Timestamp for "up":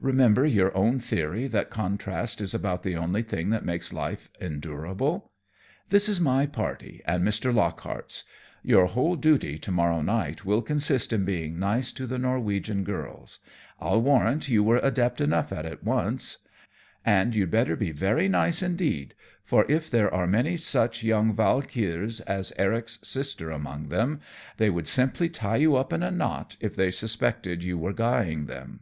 25.76-25.94